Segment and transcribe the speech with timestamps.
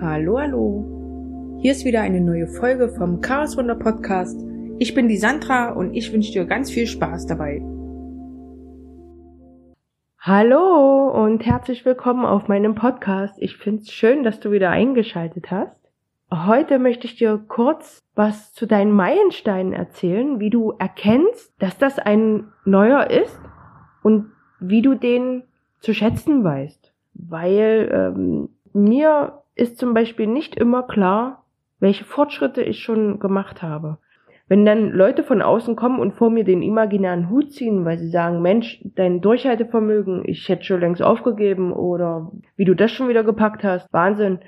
[0.00, 1.58] Hallo, hallo.
[1.60, 4.40] Hier ist wieder eine neue Folge vom Chaos Wunder Podcast.
[4.78, 7.60] Ich bin die Sandra und ich wünsche dir ganz viel Spaß dabei.
[10.20, 13.34] Hallo und herzlich willkommen auf meinem Podcast.
[13.38, 15.90] Ich finde es schön, dass du wieder eingeschaltet hast.
[16.32, 21.98] Heute möchte ich dir kurz was zu deinen Meilensteinen erzählen, wie du erkennst, dass das
[21.98, 23.40] ein neuer ist
[24.04, 24.30] und
[24.60, 25.42] wie du den
[25.80, 26.92] zu schätzen weißt.
[27.14, 31.44] Weil ähm, mir ist zum Beispiel nicht immer klar,
[31.80, 33.98] welche Fortschritte ich schon gemacht habe.
[34.46, 38.08] Wenn dann Leute von außen kommen und vor mir den imaginären Hut ziehen, weil sie
[38.08, 43.24] sagen, Mensch, dein Durchhaltevermögen, ich hätte schon längst aufgegeben oder wie du das schon wieder
[43.24, 44.38] gepackt hast, Wahnsinn.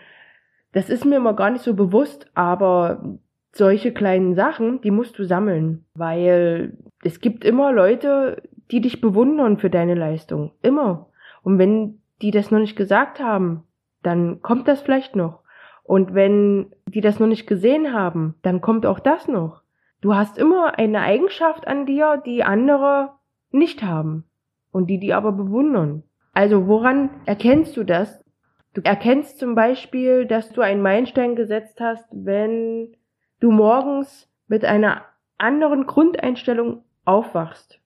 [0.72, 3.18] Das ist mir immer gar nicht so bewusst, aber
[3.52, 9.58] solche kleinen Sachen, die musst du sammeln, weil es gibt immer Leute, die dich bewundern
[9.58, 10.52] für deine Leistung.
[10.62, 11.08] Immer.
[11.42, 13.64] Und wenn die das noch nicht gesagt haben,
[14.02, 15.40] dann kommt das vielleicht noch.
[15.82, 19.62] Und wenn die das noch nicht gesehen haben, dann kommt auch das noch.
[20.00, 23.10] Du hast immer eine Eigenschaft an dir, die andere
[23.50, 24.24] nicht haben
[24.70, 26.04] und die die aber bewundern.
[26.32, 28.24] Also woran erkennst du das?
[28.72, 32.96] Du erkennst zum Beispiel, dass du einen Meilenstein gesetzt hast, wenn
[33.40, 35.02] du morgens mit einer
[35.38, 37.80] anderen Grundeinstellung aufwachst.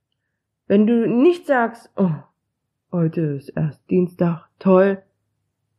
[0.66, 2.10] Wenn du nicht sagst, oh,
[2.92, 5.02] heute ist erst Dienstag, toll,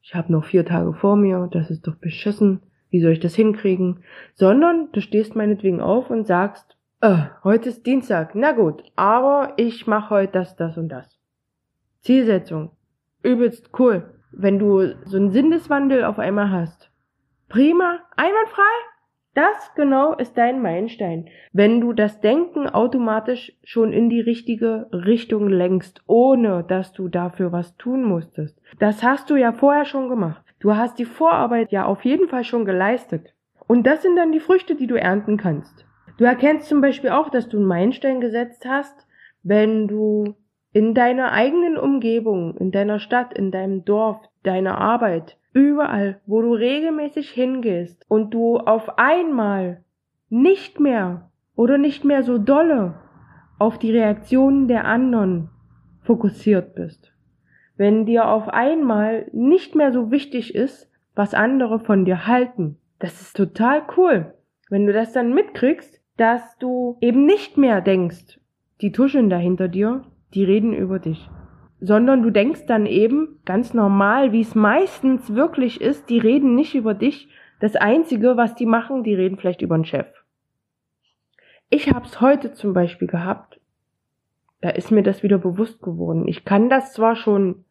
[0.06, 2.61] ich habe noch vier Tage vor mir, das ist doch beschissen,
[2.92, 4.03] wie soll ich das hinkriegen?
[4.36, 9.88] Sondern du stehst meinetwegen auf und sagst, äh, heute ist Dienstag, na gut, aber ich
[9.88, 11.20] mache heute das, das und das.
[12.02, 12.70] Zielsetzung,
[13.23, 16.92] übelst cool, wenn du so einen Sinneswandel auf einmal hast.
[17.50, 18.62] Prima, einwandfrei,
[19.36, 21.28] das genau ist dein Meilenstein.
[21.52, 27.52] Wenn du das Denken automatisch schon in die richtige Richtung lenkst, ohne dass du dafür
[27.52, 28.59] was tun musstest.
[28.80, 30.44] Das hast du ja vorher schon gemacht.
[30.59, 33.33] Du hast die Vorarbeit ja auf jeden Fall schon geleistet.
[33.67, 35.86] Und das sind dann die Früchte, die du ernten kannst.
[36.17, 39.06] Du erkennst zum Beispiel auch, dass du einen Meilenstein gesetzt hast,
[39.44, 40.35] wenn du
[40.72, 46.51] in deiner eigenen Umgebung, in deiner Stadt, in deinem Dorf, deiner Arbeit Überall, wo du
[46.51, 49.85] regelmäßig hingehst und du auf einmal
[50.29, 52.95] nicht mehr oder nicht mehr so dolle
[53.57, 55.49] auf die Reaktionen der anderen
[56.01, 57.13] fokussiert bist.
[57.77, 62.77] Wenn dir auf einmal nicht mehr so wichtig ist, was andere von dir halten.
[62.99, 64.33] Das ist total cool.
[64.69, 68.41] Wenn du das dann mitkriegst, dass du eben nicht mehr denkst,
[68.81, 71.29] die tuscheln da hinter dir, die reden über dich
[71.85, 76.73] sondern du denkst dann eben ganz normal, wie es meistens wirklich ist, die reden nicht
[76.73, 77.29] über dich.
[77.59, 80.07] Das Einzige, was die machen, die reden vielleicht über den Chef.
[81.69, 83.59] Ich hab's heute zum Beispiel gehabt,
[84.62, 86.28] da ist mir das wieder bewusst geworden.
[86.28, 87.66] Ich kann das zwar schon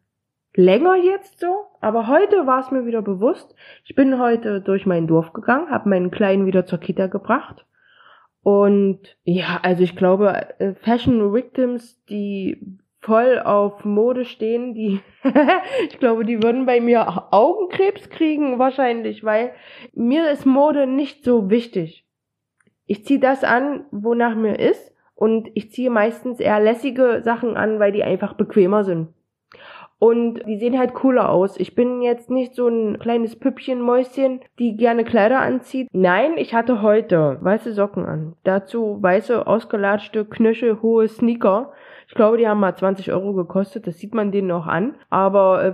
[0.55, 3.53] länger jetzt so, aber heute war es mir wieder bewusst.
[3.83, 7.65] Ich bin heute durch mein Dorf gegangen, habe meinen Kleinen wieder zur Kita gebracht.
[8.43, 14.99] Und ja, also ich glaube, äh, Fashion Victims, die voll auf Mode stehen, die,
[15.89, 19.53] ich glaube, die würden bei mir Augenkrebs kriegen wahrscheinlich, weil
[19.93, 22.03] mir ist Mode nicht so wichtig.
[22.87, 27.79] Ich ziehe das an, wonach mir ist und ich ziehe meistens eher lässige Sachen an,
[27.79, 29.09] weil die einfach bequemer sind.
[29.97, 31.57] Und die sehen halt cooler aus.
[31.57, 35.87] Ich bin jetzt nicht so ein kleines Püppchenmäuschen, die gerne Kleider anzieht.
[35.93, 38.35] Nein, ich hatte heute weiße Socken an.
[38.43, 41.71] Dazu weiße, ausgelatschte, knöchelhohe Sneaker
[42.07, 43.87] ich glaube, die haben mal 20 Euro gekostet.
[43.87, 44.95] Das sieht man denen auch an.
[45.09, 45.73] Aber äh,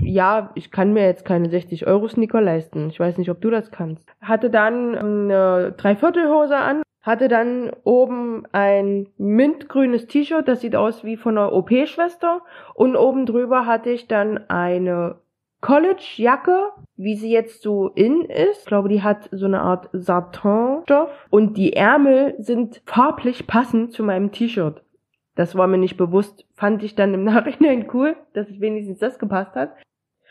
[0.00, 2.88] ja, ich kann mir jetzt keine 60 Euro Sneaker leisten.
[2.90, 4.08] Ich weiß nicht, ob du das kannst.
[4.20, 6.82] Hatte dann eine Dreiviertelhose an.
[7.02, 12.42] Hatte dann oben ein mintgrünes T-Shirt, das sieht aus wie von einer OP-Schwester.
[12.74, 15.16] Und oben drüber hatte ich dann eine
[15.62, 18.60] College-Jacke, wie sie jetzt so in ist.
[18.60, 21.10] Ich glaube, die hat so eine Art Satin-Stoff.
[21.30, 24.82] Und die Ärmel sind farblich passend zu meinem T-Shirt.
[25.36, 29.18] Das war mir nicht bewusst, fand ich dann im Nachhinein cool, dass es wenigstens das
[29.18, 29.74] gepasst hat.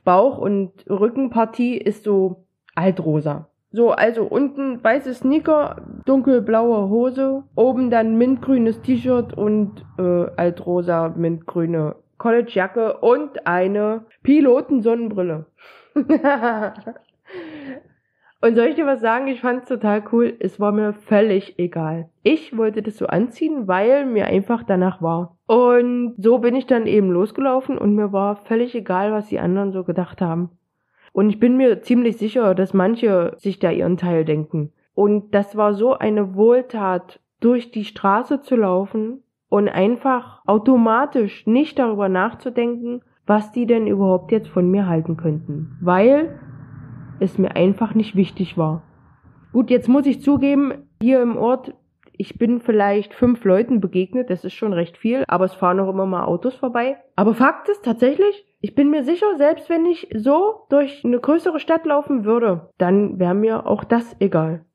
[0.10, 3.48] Bauch- und Rückenpartie ist so altrosa.
[3.72, 11.96] So, also unten weiße Sneaker, dunkelblaue Hose, oben dann mintgrünes T-Shirt und äh, altrosa mintgrüne
[12.18, 15.46] Collegejacke und eine Pilotensonnenbrille.
[18.42, 19.28] Und soll ich dir was sagen?
[19.28, 20.34] Ich fand's total cool.
[20.40, 22.10] Es war mir völlig egal.
[22.24, 25.38] Ich wollte das so anziehen, weil mir einfach danach war.
[25.46, 29.74] Und so bin ich dann eben losgelaufen und mir war völlig egal, was die anderen
[29.74, 30.52] so gedacht haben.
[31.14, 34.72] Und ich bin mir ziemlich sicher, dass manche sich da ihren Teil denken.
[34.94, 41.80] Und das war so eine Wohltat, durch die Straße zu laufen und einfach automatisch nicht
[41.80, 45.78] darüber nachzudenken, was die denn überhaupt jetzt von mir halten könnten.
[45.82, 46.40] Weil
[47.20, 48.84] es mir einfach nicht wichtig war.
[49.52, 51.74] Gut, jetzt muss ich zugeben, hier im Ort,
[52.12, 55.90] ich bin vielleicht fünf Leuten begegnet, das ist schon recht viel, aber es fahren auch
[55.90, 56.98] immer mal Autos vorbei.
[57.16, 61.60] Aber Fakt ist tatsächlich, ich bin mir sicher, selbst wenn ich so durch eine größere
[61.60, 64.66] Stadt laufen würde, dann wäre mir auch das egal.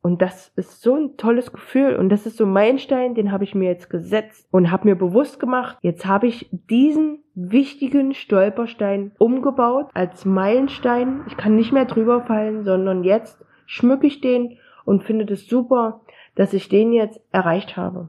[0.00, 3.44] Und das ist so ein tolles Gefühl und das ist so mein Stein, den habe
[3.44, 9.12] ich mir jetzt gesetzt und habe mir bewusst gemacht, jetzt habe ich diesen wichtigen Stolperstein
[9.18, 11.24] umgebaut als Meilenstein.
[11.26, 16.00] Ich kann nicht mehr drüber fallen, sondern jetzt schmücke ich den und finde das super,
[16.36, 18.08] dass ich den jetzt erreicht habe.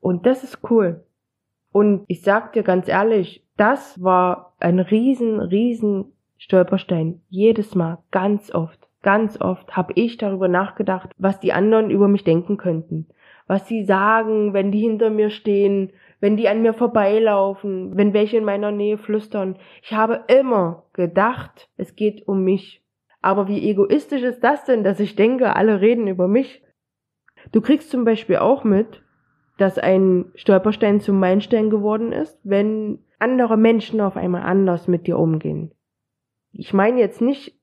[0.00, 1.04] Und das ist cool.
[1.70, 6.06] Und ich sag dir ganz ehrlich, das war ein riesen, riesen
[6.36, 7.20] Stolperstein.
[7.28, 8.88] Jedes Mal, ganz oft.
[9.02, 13.06] Ganz oft habe ich darüber nachgedacht, was die anderen über mich denken könnten.
[13.46, 18.36] Was sie sagen, wenn die hinter mir stehen, wenn die an mir vorbeilaufen, wenn welche
[18.36, 19.54] in meiner Nähe flüstern.
[19.80, 22.82] Ich habe immer gedacht, es geht um mich.
[23.20, 26.64] Aber wie egoistisch ist das denn, dass ich denke, alle reden über mich?
[27.52, 29.02] Du kriegst zum Beispiel auch mit,
[29.58, 35.18] dass ein Stolperstein zum Meilenstein geworden ist, wenn andere Menschen auf einmal anders mit dir
[35.18, 35.72] umgehen.
[36.52, 37.58] Ich meine jetzt nicht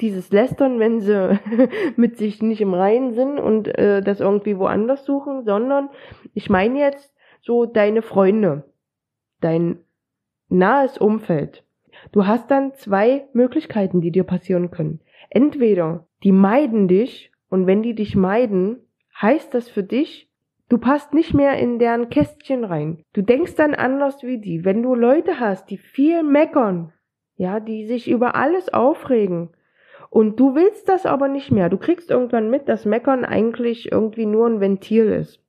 [0.00, 1.38] dieses Lästern, wenn sie
[1.96, 5.90] mit sich nicht im Reinen sind und äh, das irgendwie woanders suchen, sondern
[6.34, 8.64] ich meine jetzt so deine Freunde,
[9.40, 9.78] dein
[10.48, 11.64] nahes Umfeld.
[12.12, 15.00] Du hast dann zwei Möglichkeiten, die dir passieren können.
[15.30, 18.78] Entweder die meiden dich und wenn die dich meiden,
[19.20, 20.27] heißt das für dich,
[20.68, 23.02] du passt nicht mehr in deren Kästchen rein.
[23.12, 24.64] Du denkst dann anders wie die.
[24.64, 26.92] Wenn du Leute hast, die viel meckern,
[27.36, 29.50] ja, die sich über alles aufregen,
[30.10, 31.68] und du willst das aber nicht mehr.
[31.68, 35.42] Du kriegst irgendwann mit, dass Meckern eigentlich irgendwie nur ein Ventil ist.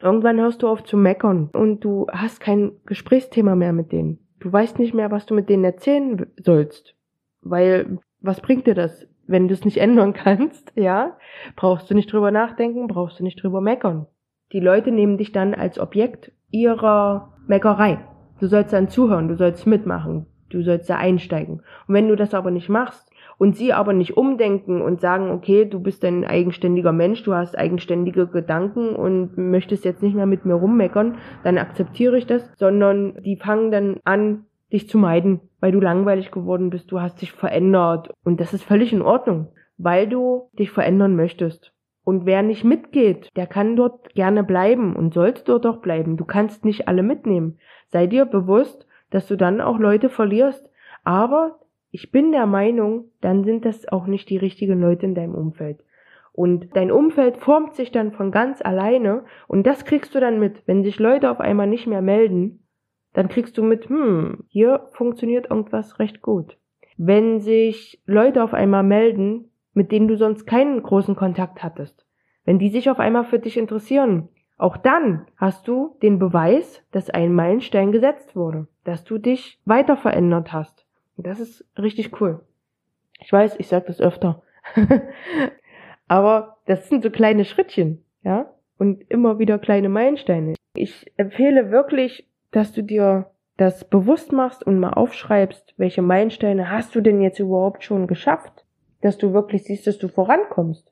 [0.00, 4.18] Irgendwann hörst du auf zu meckern und du hast kein Gesprächsthema mehr mit denen.
[4.40, 6.96] Du weißt nicht mehr, was du mit denen erzählen sollst.
[7.40, 11.16] Weil, was bringt dir das, wenn du es nicht ändern kannst, ja?
[11.54, 14.06] Brauchst du nicht drüber nachdenken, brauchst du nicht drüber meckern.
[14.52, 17.98] Die Leute nehmen dich dann als Objekt ihrer Meckerei.
[18.40, 21.62] Du sollst dann zuhören, du sollst mitmachen, du sollst da einsteigen.
[21.86, 23.12] Und wenn du das aber nicht machst,
[23.42, 27.58] und sie aber nicht umdenken und sagen, okay, du bist ein eigenständiger Mensch, du hast
[27.58, 33.20] eigenständige Gedanken und möchtest jetzt nicht mehr mit mir rummeckern, dann akzeptiere ich das, sondern
[33.24, 37.32] die fangen dann an, dich zu meiden, weil du langweilig geworden bist, du hast dich
[37.32, 41.72] verändert und das ist völlig in Ordnung, weil du dich verändern möchtest.
[42.04, 46.16] Und wer nicht mitgeht, der kann dort gerne bleiben und sollte dort auch bleiben.
[46.16, 47.58] Du kannst nicht alle mitnehmen.
[47.88, 50.68] Sei dir bewusst, dass du dann auch Leute verlierst.
[51.04, 51.60] Aber
[51.90, 55.84] ich bin der Meinung, dann sind das auch nicht die richtigen Leute in deinem Umfeld.
[56.32, 60.62] Und dein Umfeld formt sich dann von ganz alleine und das kriegst du dann mit.
[60.66, 62.66] Wenn sich Leute auf einmal nicht mehr melden,
[63.12, 66.56] dann kriegst du mit, hm, hier funktioniert irgendwas recht gut.
[66.96, 72.06] Wenn sich Leute auf einmal melden, mit denen du sonst keinen großen Kontakt hattest,
[72.44, 74.28] wenn die sich auf einmal für dich interessieren,
[74.58, 79.96] auch dann hast du den Beweis, dass ein Meilenstein gesetzt wurde, dass du dich weiter
[79.96, 80.86] verändert hast.
[81.16, 82.40] Das ist richtig cool.
[83.20, 84.42] Ich weiß, ich sage das öfter.
[86.08, 88.52] Aber das sind so kleine Schrittchen, ja?
[88.78, 90.54] Und immer wieder kleine Meilensteine.
[90.74, 96.94] Ich empfehle wirklich, dass du dir das bewusst machst und mal aufschreibst, welche Meilensteine hast
[96.94, 98.61] du denn jetzt überhaupt schon geschafft?
[99.02, 100.90] Dass du wirklich siehst, dass du vorankommst.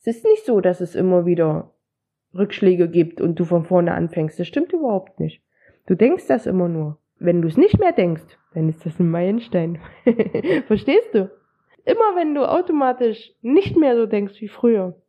[0.00, 1.72] Es ist nicht so, dass es immer wieder
[2.34, 4.38] Rückschläge gibt und du von vorne anfängst.
[4.38, 5.42] Das stimmt überhaupt nicht.
[5.86, 6.98] Du denkst das immer nur.
[7.18, 9.78] Wenn du es nicht mehr denkst, dann ist das ein Meilenstein.
[10.66, 11.30] Verstehst du?
[11.84, 15.00] Immer wenn du automatisch nicht mehr so denkst wie früher,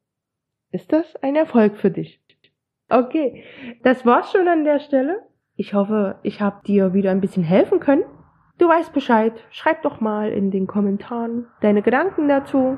[0.72, 2.22] ist das ein Erfolg für dich.
[2.90, 3.44] Okay,
[3.84, 5.24] das war's schon an der Stelle.
[5.56, 8.04] Ich hoffe, ich habe dir wieder ein bisschen helfen können.
[8.60, 9.34] Du weißt Bescheid.
[9.50, 12.78] Schreib doch mal in den Kommentaren deine Gedanken dazu.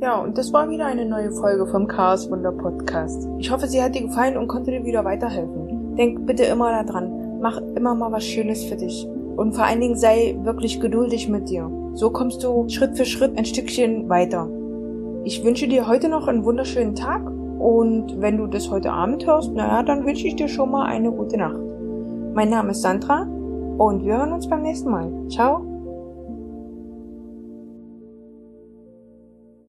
[0.00, 3.28] Ja, und das war wieder eine neue Folge vom Chaos Wunder Podcast.
[3.38, 5.96] Ich hoffe, sie hat dir gefallen und konnte dir wieder weiterhelfen.
[5.96, 9.06] Denk bitte immer daran, mach immer mal was Schönes für dich.
[9.36, 11.70] Und vor allen Dingen sei wirklich geduldig mit dir.
[11.92, 14.48] So kommst du Schritt für Schritt ein Stückchen weiter.
[15.24, 19.52] Ich wünsche dir heute noch einen wunderschönen Tag und wenn du das heute Abend hörst,
[19.52, 21.58] naja, dann wünsche ich dir schon mal eine gute Nacht.
[22.34, 23.22] Mein Name ist Sandra
[23.78, 25.10] und wir hören uns beim nächsten Mal.
[25.28, 25.67] Ciao.